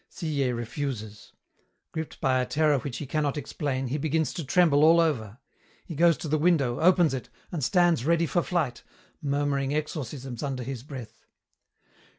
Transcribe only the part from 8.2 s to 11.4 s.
for flight, murmuring exorcisms under his breath.